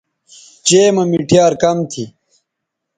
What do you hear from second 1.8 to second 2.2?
تھی